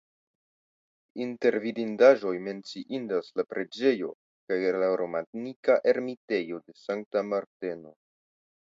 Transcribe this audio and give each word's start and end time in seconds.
Inter 1.25 1.57
vidindaĵoj 1.65 2.33
menciindas 2.47 3.31
la 3.41 3.47
preĝejo 3.53 4.11
kaj 4.49 4.61
la 4.81 4.91
romanika 5.05 5.81
ermitejo 5.95 6.65
de 6.67 6.81
Sankta 6.89 7.27
Marteno. 7.33 7.99